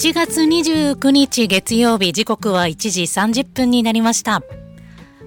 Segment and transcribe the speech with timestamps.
[0.00, 4.42] 1月29日月曜日時刻は1時30分になりました。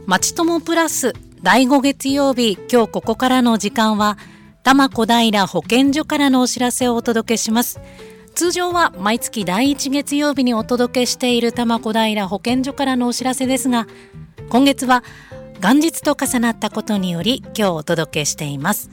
[0.07, 4.17] まちともプラス第5月曜日今日ここからの時間は
[4.63, 7.79] 多摩小平保健所からのお知らせをお届けします。
[8.33, 13.85] 通常は毎月第1月曜日にお届けしている多摩小平保健所からのお知らせですが
[14.49, 15.03] 今月は
[15.61, 18.89] 元日と重なったことにより今日お届けしています。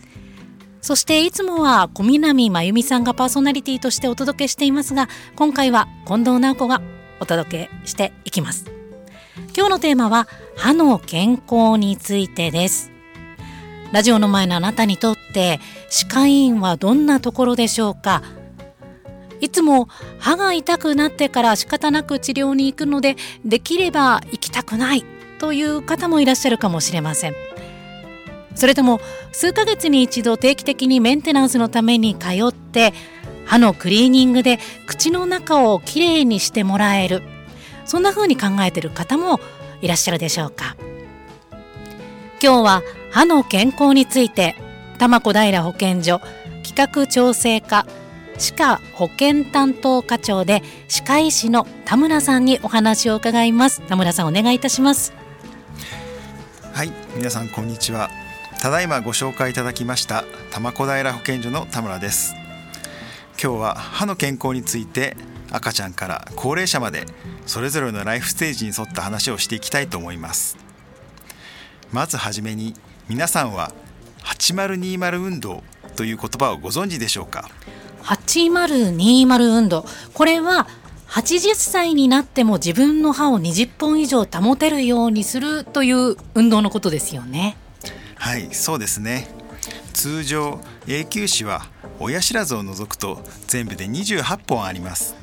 [0.81, 6.81] そしていつもは小南真由美さんがパーソナリティとしてお届けしていますが今回は近藤直子が
[7.21, 8.65] お届けしていきます。
[9.57, 10.27] 今日のテーマは
[10.57, 12.91] 歯の健康についてです。
[13.93, 18.23] ラジオの前のあなたにとって歯科医院はどんなところでしょうか？
[19.41, 19.89] いつも
[20.19, 25.05] 歯が痛くなってから仕方なく治療に行くのでできれば行きたくない
[25.39, 27.35] という方もいらっしゃるかもしれません。
[28.61, 29.01] それとも
[29.33, 32.93] 数ヶ月に一度定期的にメンテナンスのために通って
[33.47, 37.23] 歯のクリーニングで口の中をきれいにしてもらえる。
[37.87, 39.41] そんな風に考えている方も
[39.81, 40.77] いらっしゃるでしょうか。
[42.43, 44.57] 今日は歯の健康について
[44.99, 46.21] 多摩小平保健所
[46.63, 47.87] 企画調整課
[48.37, 53.81] 歯科保健担当課長で歯科医師の田村さんにお話を伺います。
[53.89, 55.15] 田村さんお願いいたします。
[56.75, 58.11] はい皆さんこんにちは。
[58.61, 62.35] ただいまご紹介いただきました多摩小平保健所の田村です。
[63.43, 65.17] 今日は歯の健康について
[65.51, 67.07] 赤ちゃんから高齢者まで
[67.47, 70.59] それぞれのライフステージに沿った話をしていきたいと思います。
[71.91, 72.75] まずはじめに
[73.09, 73.73] 皆さんは
[74.25, 75.63] 8020運動
[75.97, 77.49] という言葉をご存知でしょうか
[78.03, 79.87] ？8020運動。
[80.13, 80.69] これは
[81.09, 87.57] 80歳になっても自分の歯を20本以上保てるようにするという運動のことですよね。
[88.21, 89.29] はいそうですね。
[89.95, 91.67] 通常永久歯は
[91.99, 95.17] 親知らずを除くと全部で28本あります。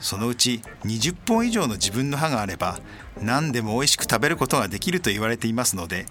[0.00, 2.78] そのうち20本以上の自分の歯があれば
[3.22, 6.04] 何でも美味しく食べることができると言われていますので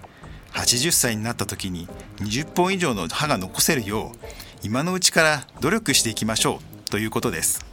[0.54, 4.18] 80歳になった時に20本以上の歯が残せるよう
[4.64, 7.64] 今のうちから努力していきましょうということです。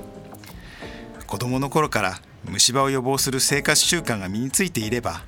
[1.27, 5.23] 子どもの頃から虫歯を予防する生活習慣が身についていれば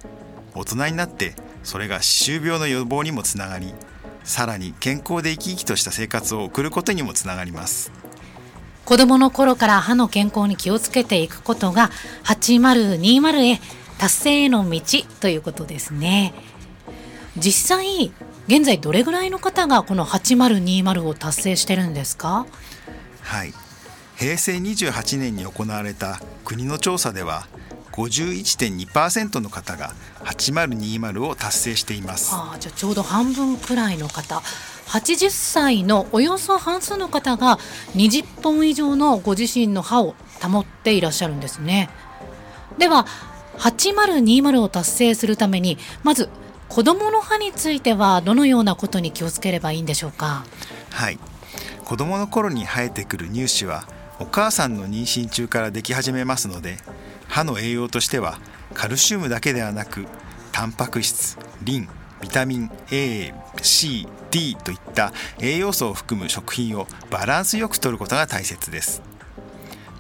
[0.54, 3.75] 大人になってそれが歯周病の予防にもつながり
[4.22, 7.91] さらに健康で生き生きとした生活を送ることにもつながります。
[8.84, 11.91] 子どもの頃から歯の健康に気をつけていくことが
[12.25, 13.60] 8020へ
[13.98, 14.80] 達成への道
[15.20, 16.34] ということですね。
[17.36, 18.12] 実際
[18.46, 22.46] 現在どれぐらいの方がこの8020を達成してるんですか？
[23.22, 23.54] はい。
[24.16, 27.46] 平成28年に行われた国の調査では
[27.94, 29.93] 51.2%の方が
[30.25, 34.43] 8020を達成しています、はあ、じゃあちょうど半分くらいの方。
[34.87, 37.59] 80歳のおよそ半数の方が
[37.94, 41.88] 20本以上のご自身の歯を保っていらっしゃるんですね。
[42.78, 43.06] では
[43.59, 46.28] 8020を達成するためにまず
[46.69, 50.44] 子どもの歯についてはどのようなことに気をつければいいんでしょうか？
[50.91, 51.19] はい。
[51.84, 53.87] 子どもの頃に生えてくる乳歯は
[54.19, 56.78] お母さんの妊娠中からでき始めますので
[57.29, 58.39] 歯の栄養としては
[58.75, 60.07] カルシウムだけではなく
[60.53, 61.89] タンパク質リン
[62.21, 69.03] ビタミン A、C、D といった栄養素を含む食品をバランスよく摂ることが大切です。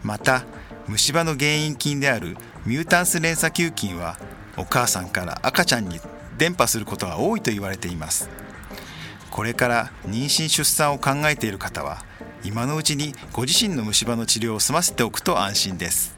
[0.02, 0.44] また
[0.86, 2.36] 虫歯の原因菌である
[2.66, 4.18] ミュータンス連鎖球菌は
[4.56, 6.00] お母さんから赤ちゃんに
[6.38, 8.30] 伝播することが多いと言われています。
[9.30, 12.04] これから妊娠出産を考えている方は
[12.44, 16.13] 今のうちにご自身の虫歯の治療を済ませておくと安心です。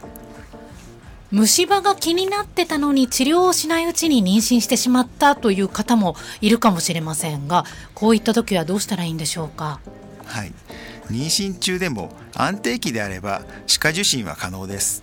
[1.36, 9.78] 虫歯が気になってたのに治療をしないうちに妊娠してしまったという方もいるかもしれませんがこういった時はどうしたらいいんでしょうか？
[10.24, 10.52] はい。
[11.08, 15.02] 妊娠中でも安定期であれば歯科受診は可能です。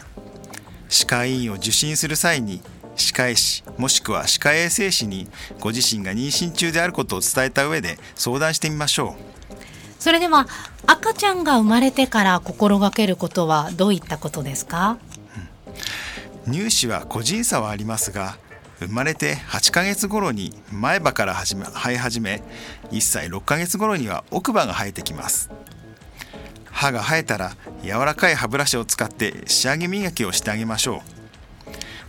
[0.90, 2.64] 歯科医院を受診する際に
[2.96, 5.28] 歯科医師もしくは歯科衛生士に
[5.60, 9.62] ご自身が妊娠中であることを伝えた上で相談してみましょう。
[10.02, 10.48] それでは
[10.88, 14.98] 赤ちゃんが生まれてから心がけることはどういったことですか、
[15.68, 15.74] うん、
[16.48, 18.38] 乳歯は個人差はありますが
[18.80, 22.44] 生まれて8ヶ月頃に前歯から始め生え始め
[22.92, 25.50] 1歳6ヶ月頃には奥歯が生えてきます。
[26.66, 31.00] 歯が生えたら柔らかい歯ブラシを使って仕上げ磨きをしてあげましょう。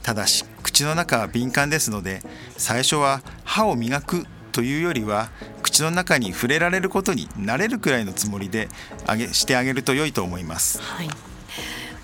[0.02, 2.20] ただし口の中は敏感ですので
[2.56, 5.30] 最初は歯を磨くというよりは
[5.62, 8.68] 口の中に触れられることに慣れるくらいのつもりで
[9.06, 11.08] あげしてあげると良いと思います、はい、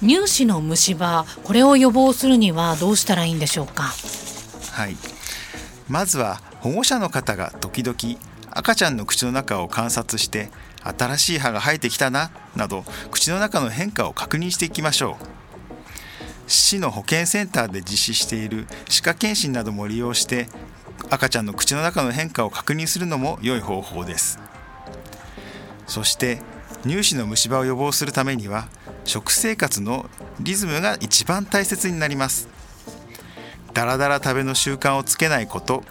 [0.03, 3.93] 乳歯の虫歯これを予防するにはどうしたらいいんでしょうか？
[4.73, 4.97] はい。
[5.89, 7.97] まずは保護者の方が時々
[8.51, 10.51] 赤ちゃんの口の中を観察して
[10.83, 15.25] 新しい歯が生えてきたななど口の中の変化を確認していきましょう。
[16.47, 20.49] 市の保健センターで実施している歯科検診なども利用して
[21.09, 24.39] 赤ちゃんの口の中の変化を確認するのも良い方法です。
[25.87, 26.41] そして
[26.83, 28.69] 乳歯の虫歯を予防するためには
[29.11, 30.09] 食生活の
[30.39, 32.49] リズムが一番大切になります。
[33.75, 35.83] だらだら食べの習慣をつけないこと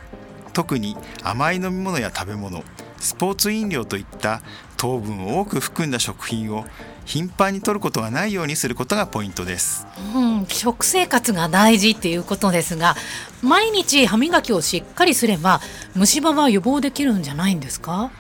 [0.54, 2.64] 特に甘い飲み物や食べ物
[2.98, 4.42] スポーツ飲料といった
[4.78, 6.66] 糖分を多く含んだ食品を
[7.04, 9.86] 頻繁に摂ることがないようにすることがポイントです、
[10.16, 12.96] うん、食生活が大事っていうことですが
[13.42, 15.60] 毎日歯磨きをしっかりすれば
[15.94, 18.12] 虫歯は予防できるんじゃないんですか？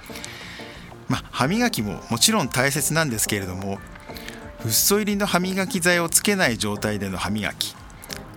[1.07, 3.80] まあ、歯磨きももちろん大切なんですけれども
[4.60, 7.76] フッ素入りの歯磨き剤をつけない状態での歯磨き。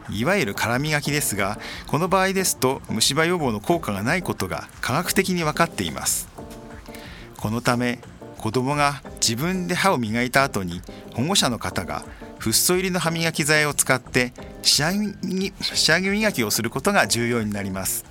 [0.08, 6.28] いわゆる空磨きですがこの場合ですと虫歯予防の効果がないことが科学的に分かっています。
[7.38, 7.98] このため
[8.38, 10.80] 子どもが自分で歯を磨いた後に
[11.14, 12.04] 保護者の方が
[12.38, 14.32] フッ素入りの歯磨き剤を使って
[14.62, 18.04] 仕上げ仕上げ磨きをすることが重要になります。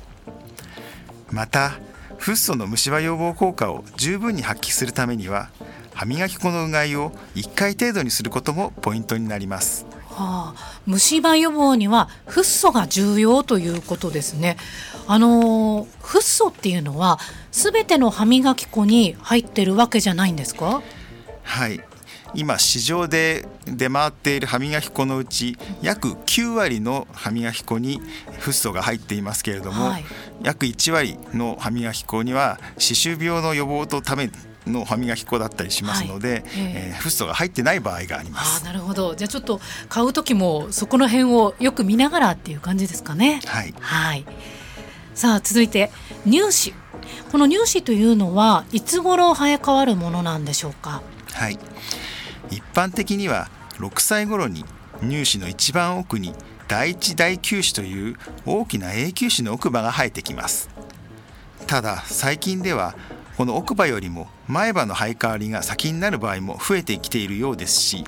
[1.30, 1.80] また
[2.18, 5.50] フッ素の虫歯予防効果を十分に発揮するためには
[5.94, 14.58] 歯磨き粉のうがいを1回程度にすることもポイントになりますはあ、虫歯予防にはフッ素が重要ということですね。
[15.08, 17.18] あのフッ素っていうのは
[17.52, 20.82] すべての歯磨き粉に入ってるわけじゃないんですか？
[21.44, 21.82] はい。
[22.34, 28.02] 今市場で出回っている歯磨き粉のうち約9割の歯磨き粉に
[28.40, 30.06] フッ素が入っていますけれども、はい、
[30.42, 34.30] 約1割の歯磨き粉には歯周病の予防とため
[34.68, 38.62] の歯磨き粉だったりしますので、はい、えー、フッ素が入ってない場合があります。
[38.64, 39.16] あなるほど。
[39.16, 39.60] じゃあちょっと
[39.90, 43.42] 買う時もそこの辺をよく見ながらっていう感じですかね。
[43.46, 44.26] はい、はい、
[45.16, 45.92] さあ続いて
[46.26, 46.74] 乳歯。
[47.32, 51.02] この乳歯というのはいつ頃生え変わるものなんでしょうか？
[51.34, 51.58] はい。
[52.50, 53.50] 一般的には
[53.80, 54.66] 6歳頃に
[55.02, 56.36] 乳歯の一番奥に
[56.68, 60.70] 第一大臼歯という大きな永久歯の奥歯が生えてきます。
[61.68, 62.96] ただ最近では
[63.38, 68.04] この奥歯よりも前歯の生え変わりが先になる場合も増えてきているようですし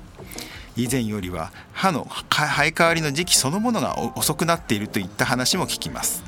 [0.75, 6.23] 以前よりは歯の生え変わりの時期そのものが遅くなっているといった話も聞きます。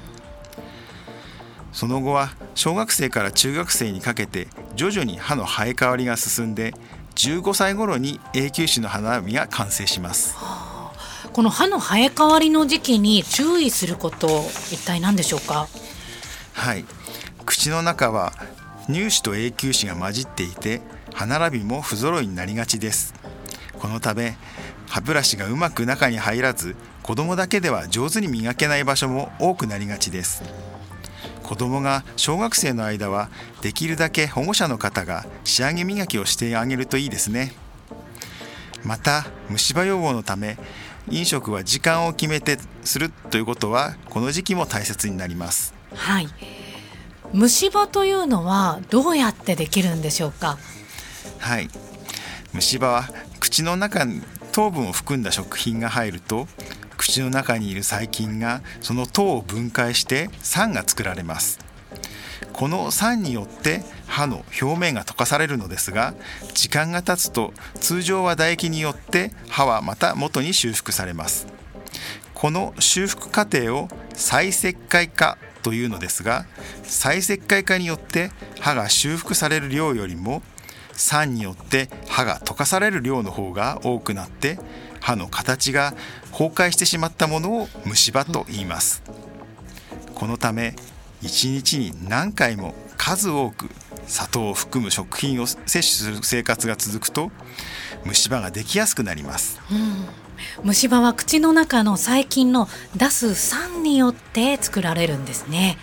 [1.72, 6.74] その後は小学生から中学生にかけて徐々に歯の生え変わりが進んで
[7.16, 14.28] 15歳頃に永久歯の花見が完成します、はあ、この歯の生え変わりの時期に注意すること
[14.72, 15.68] 一体何でしょうか？
[16.54, 16.86] はい。
[17.46, 18.32] 口の中は
[18.88, 20.82] 乳歯と永久歯が混じっていて
[21.14, 23.14] 歯並びも不揃いになりがちです。
[23.80, 24.38] このため
[24.88, 30.44] 歯ブラシがうまく中に入らず子供だけでは上手に磨けない場所も多くなりがちです。
[31.44, 33.30] 子供が小学生の間は
[33.62, 37.54] できるだけ保護者の方が仕上げ磨きをしてあげるといいですね。
[38.84, 40.58] また虫歯予防のため
[41.10, 45.74] 飲食は時間を決めてするということはこの時期も大切になります。
[45.94, 46.28] はい。
[47.34, 50.58] 虫歯というのはどうやってできるんでしょうか？
[51.40, 51.70] はい。
[52.54, 56.48] 虫歯は口の中に糖分を含んだ食品が入ると
[56.98, 61.60] 口の中にいる細菌がその糖を分解して酸が作られます。
[62.54, 66.14] この酸によって歯の表面が溶かされるのですが
[66.54, 71.48] 時間が経つと通常は唾液によって歯はまた元に修復されます。
[72.34, 76.46] この修復過程を再石灰化というのですが
[76.84, 78.30] 再石灰化によって
[78.60, 80.44] 歯が修復される量よりも
[80.92, 84.60] 酸によって歯が溶かされる量の方が多くなって
[85.02, 85.96] 歯の形が
[86.32, 89.02] 崩壊してしまったものを虫歯と言います。
[90.14, 90.76] このため
[91.24, 93.72] 1日に何回も数多く
[94.06, 97.32] 砂糖を含む食品を摂取する生活が続くと
[98.06, 100.25] 虫歯ができやすくなります、うん
[100.64, 105.78] 虫歯は口の中の細菌の出す酸によって作られるんですね。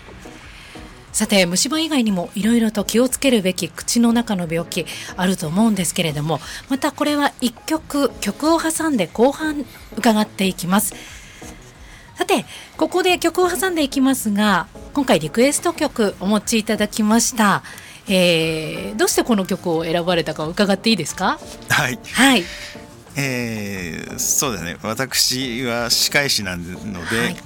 [1.12, 6.40] さて虫歯以外にもいろいろと気をつけるべき口の中の病気あると思うんですけれども
[6.70, 10.94] またこれは一曲曲を挟んで後半伺っていきます。
[12.16, 17.62] さてここで曲を挟んでいきますが今回リクエスト曲お持ちいただきました。
[18.08, 21.38] えー、どうしてこの曲を選ばれたか伺っていいですか？
[21.68, 22.44] はい、はい
[23.16, 24.76] えー、そうですね。
[24.82, 27.36] 私は歯科医師なので、はい、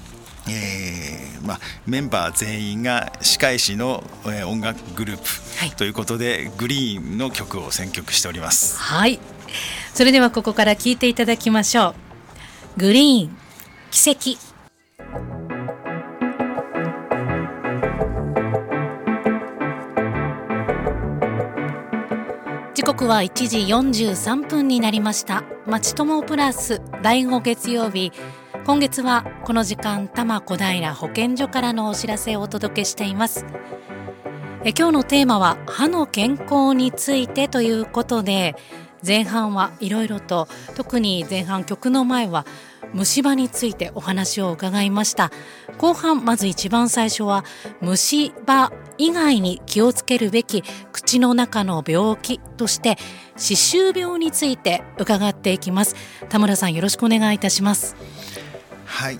[0.48, 5.24] えーまあ、メンバー全員が歯科医師の、えー、音楽グループ、
[5.58, 8.78] はい、ということでグリーンの曲を選曲しております。
[8.78, 9.18] はい。
[9.94, 11.94] それではここから聴いていただきましょ
[12.76, 12.80] う。
[12.80, 13.36] グリーン
[13.90, 14.38] 奇跡
[22.86, 23.58] 刻は1時
[24.14, 25.42] 43分になりました。
[25.66, 28.12] 町友プラス第5月曜日。
[28.64, 33.44] 今月はこの時間多摩小平保健所からのお知らせをお届けしています。
[34.62, 38.54] え今日のテーマは歯の健康についてということで
[39.04, 42.46] 前半はいろいろと特に前半曲の前は
[42.92, 45.32] 虫歯についてお話を伺いました。
[45.78, 47.44] 後半まず一番最初は
[47.80, 50.62] 虫歯以外に気をつけるべき
[50.92, 52.96] 口の中の病気として
[53.36, 55.96] 歯周病について伺っていきます。
[56.28, 57.96] 田村さんよろしくお願いいたします。
[58.84, 59.18] はい。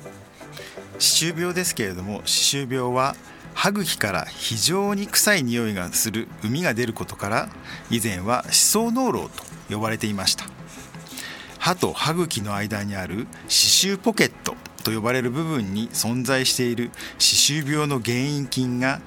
[0.99, 3.15] 歯周病ですけれども歯周病は
[3.55, 7.49] 歯茎から非常に臭い匂いがする膿が出ることから
[7.91, 10.45] 以前は歯槽膿漏と呼ばれていました。
[11.59, 14.55] 歯と歯茎の間にある歯周ポケット
[14.85, 19.01] と呼ばれる部分に存在している歯周病の原因菌が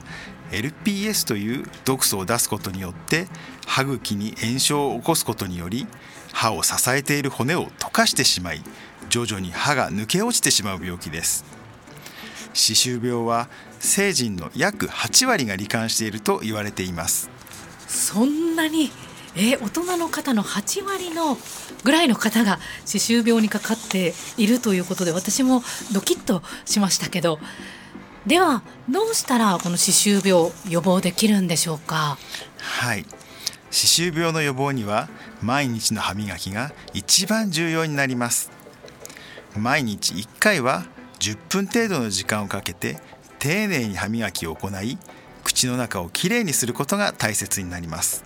[0.51, 3.27] LPS という毒素を出すことによって
[3.65, 5.87] 歯茎に炎症を起こすことにより
[6.31, 8.61] 歯を支えている骨を溶かしてしまい
[9.09, 11.45] 徐々に歯が抜け落ちてしまう病気です。
[12.53, 13.47] 歯周病は
[13.79, 17.29] 成人の約8割が罹患していると言われています。
[17.87, 18.91] そんなに
[19.35, 21.37] え大人の方の8割の
[21.83, 25.63] ぐらいの方が歯周病にかかっているということで私も
[25.93, 27.39] ドキッとしましたけど
[28.29, 32.19] ではどうしたらこの歯周病予防できるんでしょうか？
[32.59, 33.03] はい。
[33.71, 35.09] 歯周病の予防には
[35.41, 38.51] 毎日の歯磨きが一番重要になります。
[39.57, 40.85] 毎日1回は
[41.19, 42.99] 10分程度の時間をかけて
[43.39, 44.99] 丁寧に歯磨きを行い
[45.43, 48.23] 口の中をきれいにすることが大切になります。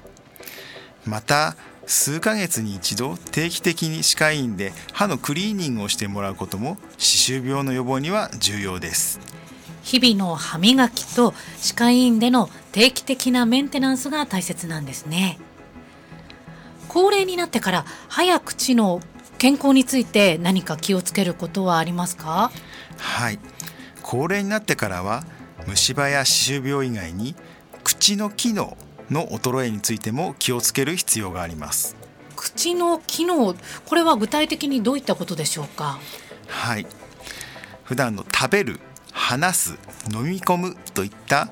[1.06, 1.56] また
[1.86, 9.22] 数ヶ月に一度定期的に歯科医院で歯のクリーニングをしてもらうことも歯周病の予防には重要です。
[9.84, 15.38] 日々の歯磨きと歯科医院での定期的なメンテナンスが大切なんですね。
[16.88, 19.02] 高齢になってから歯や口の
[19.38, 22.52] 健康について何か気をつけることはありますか？
[22.98, 23.40] はい。
[24.02, 25.26] 高齢になってからは
[25.68, 27.36] 虫歯や歯周病以外に
[27.84, 28.78] 口の機能
[29.10, 31.96] の衰えについても気をつける必要があります。
[32.36, 36.00] 口の機能これは具体的にどういったことでしょうか？
[36.48, 36.88] はい。
[37.84, 38.80] 普段の食べる
[39.14, 39.80] 話す
[40.14, 41.50] 飲み込むといった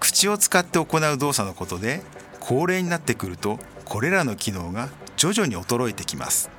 [0.00, 2.02] 口を使って行う動作のことで
[2.40, 6.50] 高齢になってくるとこれらの機能が徐々に衰えてきます。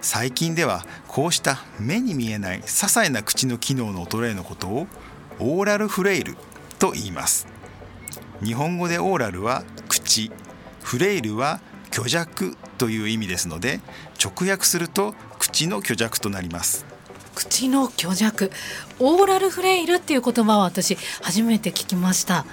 [0.00, 4.86] 最近ではこうした目に見えない些細な口の機能の衰えのことを
[5.40, 6.36] オーラルフレイル
[6.78, 7.46] と言います。
[8.42, 10.30] 日本語でオーラルは口
[10.82, 13.80] フレイルは虚弱という意味ですので
[14.22, 16.93] 直訳すると口の虚弱となります。
[17.34, 18.50] 口の虚弱
[18.98, 22.46] オーラルフレイルっていう言葉は私初めて聞きました。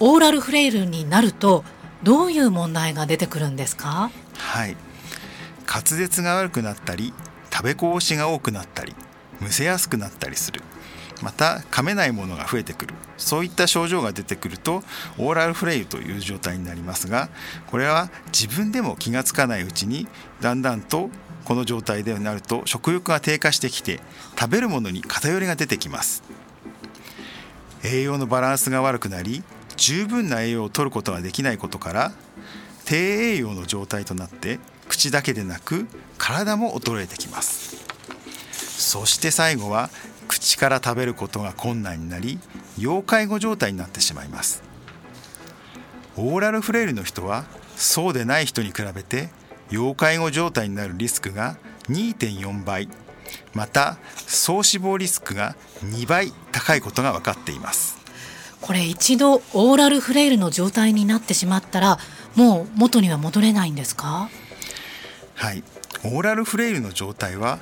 [0.00, 1.64] オーラルフレイルになると
[2.02, 4.10] どういう問題が出てくるんですか？
[4.36, 4.76] はい。
[5.66, 7.14] 滑舌が悪くなったり
[7.52, 8.94] 食べこぼしが多くなったり
[9.40, 10.60] むせやすくなったりする。
[11.22, 12.94] また噛めないものが増えてくる。
[13.16, 14.82] そういった症状が出てくると
[15.18, 17.28] オーラルフレイルという状態になりますが
[17.68, 20.08] これは自分でも気がつかないうちに
[20.40, 21.10] だんだんと
[21.44, 24.00] この状態でなると食欲が低下してきて
[24.38, 26.22] 食べるものに偏りが出てきます。
[27.84, 29.42] 栄養のバランスが悪くなり
[29.76, 32.12] 十分な栄養を取ることができないことから
[32.84, 35.86] 低栄養の状態となって口だけでなく
[36.18, 37.76] 体も衰えてきます。
[38.52, 39.90] そして最後は
[40.28, 42.38] 口から食べることが困難になり
[42.78, 44.62] 要介護状態になってしまいます。
[46.16, 47.44] オーラルフレイルの人は
[47.76, 49.30] そうでない人に比べて
[49.72, 51.56] 要介護状態になるリスクが
[51.88, 52.88] 2.4倍
[53.54, 57.96] また総死亡リスクが2倍高いことが分かっています。
[58.60, 61.98] これ一度オーラルフレイルの状態になってしまったら
[62.36, 64.28] もう元には戻れないんですか？
[65.34, 65.64] はい。
[66.04, 67.58] オーラルフレイルの状態は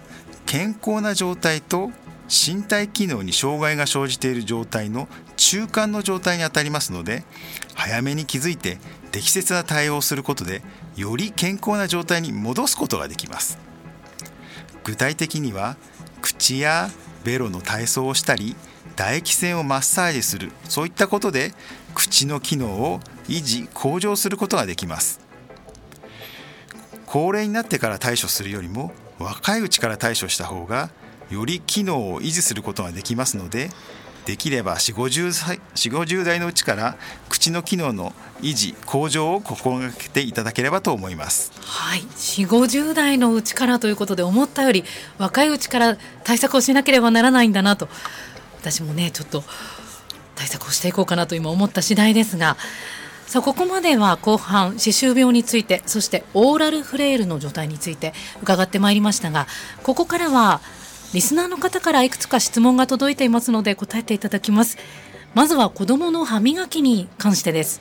[0.47, 1.91] 健康な状態と
[2.29, 7.25] 身体機能に障害が生じている状態の中間の状態にあたりますので
[7.75, 8.79] 早めに気づいて
[9.11, 10.63] 適切な対応をすることで
[10.97, 13.59] より健康な状態に戻すことができます。
[14.85, 15.77] 具体的には
[16.23, 16.91] 口や
[17.25, 18.57] ベロの体操をしたり
[18.97, 21.53] 唾液腺をマッサージするそういったことで
[21.95, 25.21] 口の機能を維持向上することができます。
[27.07, 30.91] 高齢になってから対処するよりも若いうちから対処した方が
[31.29, 33.71] より機能を維持することができますので
[34.31, 36.97] できれば4 5 0代のうちから
[37.29, 41.51] 口の機能の維持向上を心がけていただければと思います。
[41.61, 42.03] はい。
[42.03, 44.85] 4 5 0代のうちからということで思ったより
[45.19, 47.89] 若いうちから対策をしなければならないんだなと。
[48.61, 49.43] 私もねちょっと
[50.37, 52.57] 対策をしていこうかなと今思った次第ですが
[53.27, 59.49] さあここまでは後半歯周病についてそしてオーラルフレイルの状態について伺ってまいりましたが
[59.83, 60.61] ここからは
[61.13, 64.79] リスナーの方からいくつか質問が届いていますので答えていただきます。
[65.35, 67.81] まずは子供の歯磨きに関してです。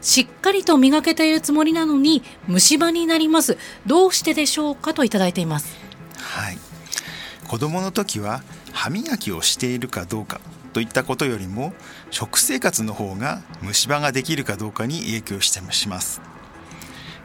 [0.00, 3.58] しっかりと磨けているつもりなのに虫歯になります。
[3.86, 5.76] どうしてでしょうかといただいています。
[6.18, 6.58] はい。
[7.48, 8.42] 子供の時は
[8.72, 10.40] 歯磨きをしているかどうか
[10.72, 11.72] といったことよりも
[12.10, 16.20] 食生活の方が虫歯ができるかどうかに影響してします。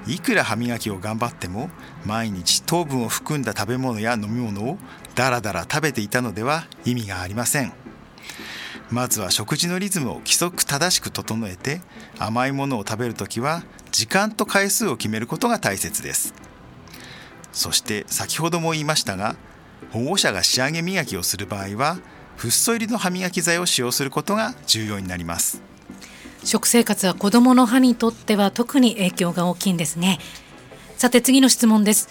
[0.09, 1.69] いくら歯磨きを頑張っても
[2.03, 4.77] 毎日糖分を含んだ食べ物や飲み物を
[5.13, 7.71] ダラダラ食べていたのでは意味がありません。
[8.89, 11.81] まずは食事のリズムを規則正しく整えて
[12.17, 13.61] 甘いものを食べるときは
[13.91, 16.33] 時間と回数を決めることが大切です。
[17.51, 19.35] そして先ほども言いましたが
[19.91, 21.99] 保護者が仕上げ磨きをする場合は
[22.35, 25.61] フッ素入りの歯磨き剤を使用することが重要になります。
[26.43, 30.19] 食生活は子どもの歯にとっては特に影響が大きいんですね。
[30.97, 32.09] さて次の質問です。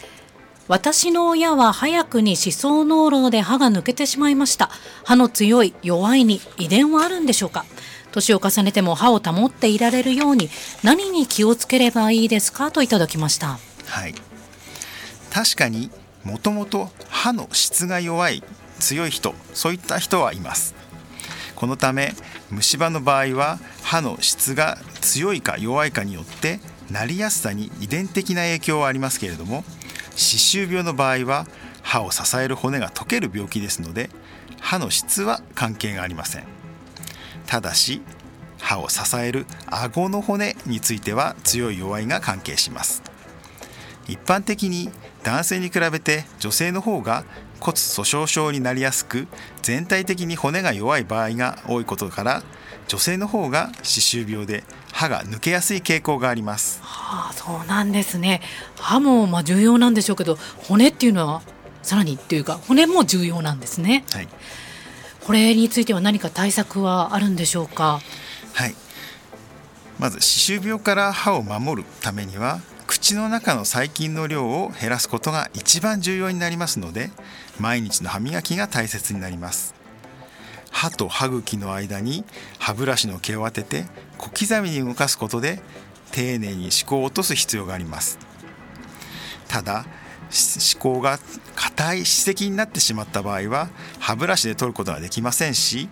[0.69, 4.71] 私の親は早くに歯槽膿漏で歯が抜けてしまいました。
[5.05, 7.65] 歯の強い弱いに遺伝はあるんでしょうか？
[8.13, 10.51] 年を重ねても歯を保っていられるように
[10.83, 12.71] 何に気をつければいいですか？
[12.71, 13.59] といただきました。
[13.87, 14.15] はい。
[15.33, 15.91] 確かに
[16.23, 18.43] もともと歯の質が弱い
[18.79, 20.75] 強い人そういった人はいます。
[21.55, 22.15] このため
[22.51, 23.59] 虫歯の場合は
[23.89, 29.65] 歯の質が強いか弱いかによってなりやすさに遺伝的な影響はありますけれども
[30.15, 31.47] 歯周病の場合は
[31.81, 34.11] 歯を支える骨が溶ける病気ですので
[34.61, 36.45] 歯の質は関係がありません。
[37.47, 38.03] ただし
[38.59, 43.03] 歯を支える顎の骨については強い弱いが関係します。
[44.07, 44.91] 一般的に
[45.23, 47.25] 男性に比べて女性の方が
[47.59, 49.29] 骨粗しょう症になりやすく
[49.63, 52.43] 全体的に骨が弱い場合が多いことから
[52.89, 56.81] 女性の方が歯周病で歯が抜けやすい傾向があります。
[56.83, 58.41] はあそうなんですね。
[58.81, 61.43] 歯もまあ重要なんでしょうけど骨っていうのは
[61.83, 64.05] さらにっていうか骨も重要なんですね。
[64.13, 64.29] はい、
[65.21, 68.01] これについては何か対策はあるんでしょうか？
[68.55, 68.75] はい、
[69.99, 77.11] まず歯周病から歯を守るためには口の中の細菌の量を減らすことが一番重要になりますので
[77.61, 79.75] 毎日の歯磨きが大切になります
[80.79, 82.25] 歯と歯茎の間に
[82.61, 83.87] 歯ブラシの毛を当てて
[84.17, 85.61] 小刻みに動かすことで
[86.13, 88.17] 丁寧に歯垢を落とす必要があります。
[89.49, 89.87] ただ
[90.31, 91.19] 歯垢が
[91.57, 95.89] 硬い歯石になってしまった場合は歯ブラシで取ることができませんし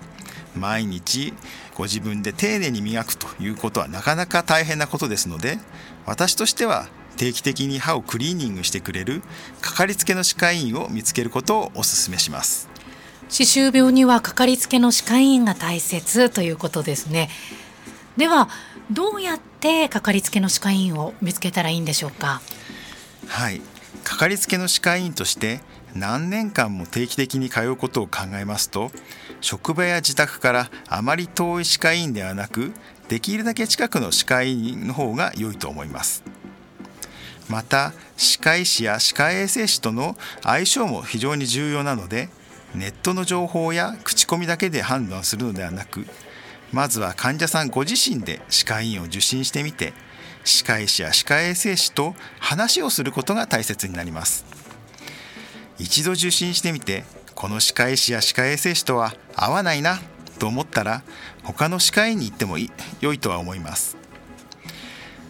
[0.55, 1.35] 毎日
[1.75, 5.59] ご自分で丁寧に磨くということはなかなか大変なことですので
[6.05, 9.23] 私としては定期的に歯をクリーニングしてくれる
[9.61, 12.76] かかりつけの歯科医院を見つけることをお勧めします。
[13.29, 17.29] 歯周病にはかかりつけの歯科医院が大切ということですね。
[18.17, 18.49] では
[18.91, 22.41] どうやってかかりつけの歯科医院を見つけたらいいんでしょうか？
[23.27, 23.61] はい。
[24.05, 25.61] かかりつけの歯科医院として
[25.95, 28.93] 何年間も定期的に通うことを考えますと
[29.41, 32.73] 職場や自宅からあまり遠い歯科医院ではなく
[33.09, 36.23] できるだけ近くの歯科医院の方が良いと思います。
[37.49, 42.29] また歯科医師や歯科衛生士との相性も非常に重要なので
[42.75, 46.07] ネットの情報や口コミだけで判断するのではなく
[46.73, 49.93] まずは患者さんご自身で歯科医院を受診してみて
[50.45, 54.45] 歯科医師や歯科衛生士と話をすることが大切になります。
[55.79, 59.99] 一度受診してみてこの歯科医師や歯科衛生士とは合わないな
[60.39, 61.03] と思ったら
[61.43, 63.97] 他の歯科医院に行ってもいい良いとは思います。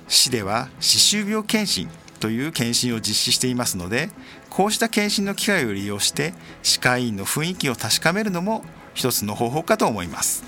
[0.08, 1.88] 市では歯周病検診
[2.20, 4.10] という検診を実施していますので
[4.56, 8.64] こうした検診の機会を利用して歯科医院の雰囲気を確かめるのも
[8.94, 10.42] 一つの方法かと思います。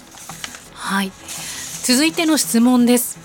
[0.73, 1.12] はい。
[1.85, 3.18] 続いての質問です。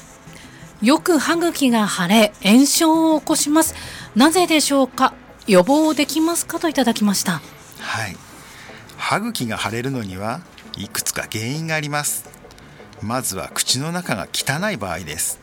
[0.81, 3.75] よく歯茎が腫れ炎症を起こします。
[4.13, 5.13] なぜでしょうか？
[5.47, 7.41] 予防できますかといただきました。
[7.79, 8.17] はい。
[8.97, 10.41] 歯茎が腫れるのには
[10.75, 12.25] いくつか原因があります。
[13.01, 15.39] まずは口の中が汚い場合です。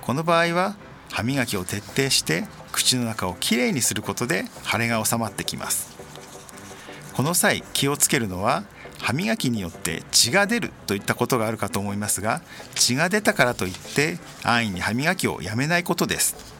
[0.00, 0.74] この場合は
[1.12, 5.94] 歯磨きを徹底して口の中をきれいにすることで腫れが収まってきます。
[7.14, 8.64] この際気をつけるのは
[8.98, 12.42] 歯磨きによって血が出るといったことがあるかと思いますが
[12.74, 16.54] 血が出たからといって安易に歯磨きをやめないことです。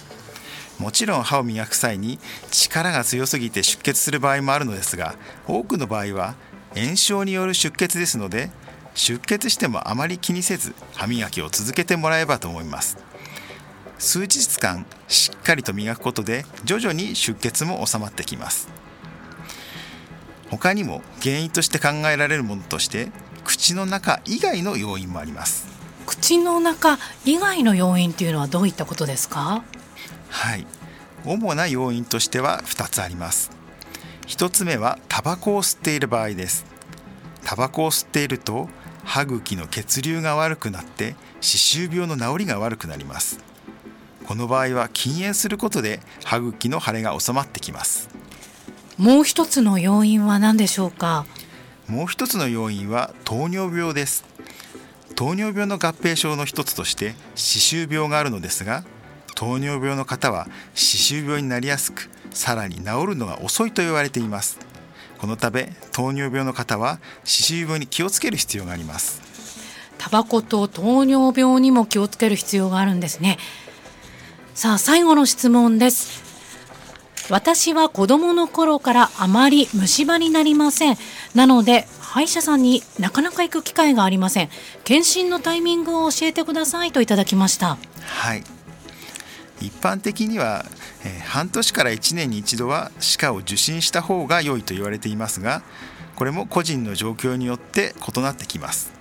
[0.79, 2.18] もちろん歯を磨く際に
[2.50, 5.16] 力が強すぎて出血する場合もあるのですが
[5.48, 6.35] 多くの場合は
[6.74, 8.50] 炎症による出血ですので
[8.94, 12.98] 出血してもあまり気にせず歯磨きを続けてもらえばと思います。
[14.04, 18.68] 数日間しっかりと磨くことで徐々に出血も収まってきます。
[20.50, 23.08] 他にも原因として考えられるものとして
[23.44, 25.66] 口の中以外の要因もあります。
[26.06, 29.64] 口の中以外の要因というのはどういったことですか？
[30.28, 30.66] はい。
[31.24, 33.50] 主な要因としては2つあります。
[34.26, 36.66] 1つ目はタバコを吸っている場合です。
[37.42, 38.68] タバコを吸っていると
[39.02, 43.38] 歯茎の血流が悪くなって歯周病の治りが悪くなります
[44.26, 48.08] この場合は禁煙することで歯茎の腫れが収まってきます。
[48.96, 51.26] もう一つの要因は何でしょうか？
[51.88, 54.24] もう一つの要因は糖尿病です。
[55.14, 58.84] 糖尿病の合併症の一つとして歯周病があるのですが
[59.34, 64.58] 糖尿病の方は歯周病になりやすくさらに治るのが遅いと言われています。
[65.18, 69.22] このため糖尿病の方は歯周病に気をつける必要があります。
[69.98, 73.38] タバコと糖尿病にも気をつける必要があるんですね
[74.54, 76.22] さあ最後の質問です。
[77.28, 80.96] 私は子供の頃からあまり虫歯になりません。
[81.34, 84.48] なので歯医者さんになかなか行く機会がありません。
[84.84, 86.92] 検診のタイミングを教えてください。
[86.92, 87.78] といただきました。
[88.06, 88.44] はい。
[89.60, 90.64] 一般的には、
[91.04, 95.62] えー、半年から1年に一度は歯科を受診した方が良いと言われていますが
[96.16, 98.92] これも個人の状況によって異なってきます。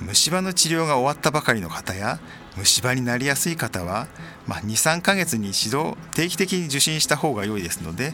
[0.00, 2.20] 虫歯の治療が終わったばかりの方や
[2.56, 4.08] 虫歯になりやすい方は、
[4.46, 8.12] まあ、23ヶ月に一度定期的に受診した方が良いですので、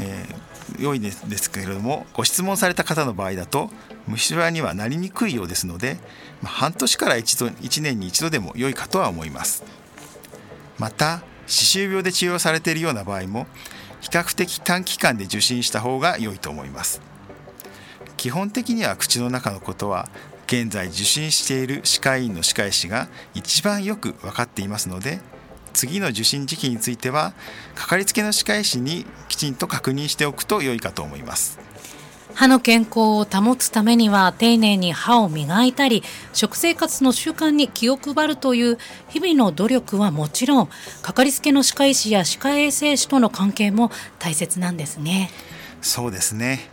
[0.00, 3.70] えー、良いですけれどもご質問された方の場合だと
[4.06, 5.98] 虫歯にはなりにくいようですので、
[6.42, 9.64] まあ、半年から一度1年に一度でも良いかとは思います。
[10.78, 13.46] また歯周病で治療されているような場合も
[14.00, 17.02] 比較的短期間で受診した方が良いと思います
[18.16, 20.08] 基本的には口の中のことは
[20.48, 25.20] 現在受診している歯科医院の歯科医師が一番よく分かっていますので
[25.74, 27.34] 次の受診時期については
[27.74, 31.60] かかりつけの歯科医師にきちんと確認しておくと良いかと思います。
[32.34, 40.68] 歯の健康を保つためには丁寧に歯を磨いたり食生活の習慣に気を配るという日々の努力はもちろん
[41.02, 45.30] かかりつけの歯科医師や歯科衛生士との関係も大切なんですね。
[45.82, 46.70] そうですね。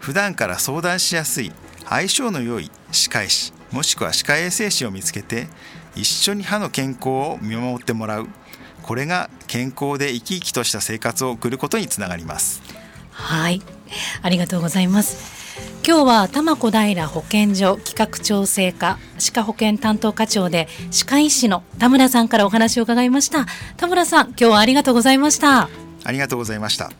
[0.00, 1.52] 普段から相談しやすい
[1.84, 5.48] 相性の良い歯科医師もしくは歯科衛生士を見つけて
[5.94, 8.28] 一緒に歯の健康を見守ってもらう。
[8.82, 12.62] これが健康で生き生きとした生活を送ることにつながります。
[13.10, 13.62] はい。
[14.22, 15.42] ありがとうございます。
[15.86, 23.46] 今日は多摩小平保健所企画調整課歯科保健担当課長で歯科医師の田村さんからお話を伺いました。
[23.76, 25.68] 田村さん今日はありがとうございました。
[26.04, 26.90] ありがとうございました。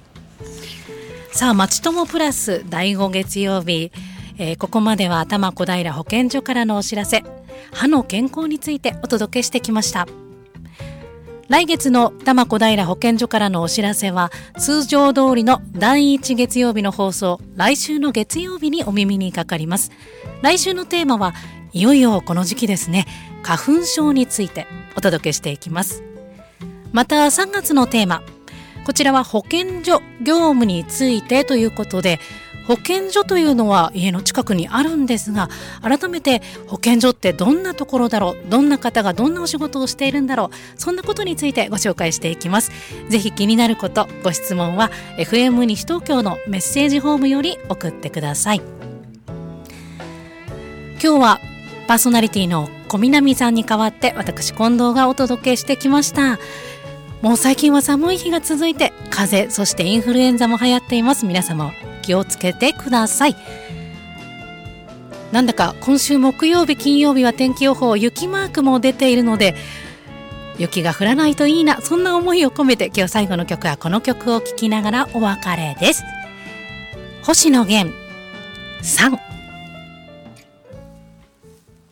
[1.32, 3.90] さあまちともプラス第5月曜日、
[4.38, 7.22] えー、ここまでは多摩小平保健所からのお知らせ。
[7.72, 10.06] 歯の健康についてお届けしてきました。
[11.48, 19.90] 来月の多摩小平保健所からのお知らせは通常通りの第1月曜日の放送来週の月曜日にお耳にかかります。
[20.40, 21.34] 来週のテーマは
[21.72, 23.06] いよいよこの時期ですね。
[23.42, 24.66] 花粉症について
[24.96, 26.02] お届けしていきます。
[26.92, 28.22] また3月のテーマ。
[28.84, 32.18] こちらは保健所業務についてということで
[32.66, 35.48] 保健所というのは家の近くにあるんですが
[35.82, 38.50] 改めて保健所ってどんなところだろう？
[38.50, 40.80] どんな方がどんなお仕事をしているんだろう？
[40.80, 42.70] そんなことについてご紹介していきます。
[43.08, 48.62] ぜひ気になることご質問は FM 西東京のメッセージホームより送ってください。
[51.02, 51.40] 今日は
[51.88, 56.38] パーソナリティの小南さんに代わって私近藤がお届けしてきました。
[57.22, 61.26] もう最近は寒い日が続いて風邪そしてインフルエンザも流行っています。
[61.26, 63.36] 皆様気をつけてください。
[65.32, 69.54] なんだか今週木曜日金曜日は天気予報雪マークも出ているので
[70.58, 76.04] 雪が降らないといいなそんな思いを込めて今日最後の曲はこの曲を聴きながらお別れです。
[77.22, 77.94] 星野源
[78.82, 79.31] 3